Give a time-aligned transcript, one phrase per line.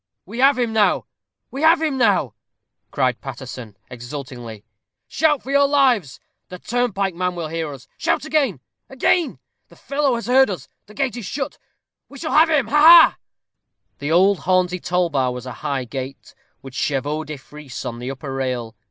[0.25, 1.05] "We have him now
[1.51, 2.33] we have him now!"
[2.89, 4.63] cried Paterson, exultingly.
[5.07, 6.19] "Shout for your lives.
[6.49, 7.87] The turnpike man will hear us.
[7.99, 9.37] Shout again again!
[9.67, 10.67] The fellow has heard it.
[10.87, 11.59] The gate is shut.
[12.09, 12.65] We have him.
[12.69, 13.17] Ha, ha!"
[13.99, 16.33] The old Hornsey toll bar was a high gate,
[16.63, 18.75] with chevaux de frise on the upper rail.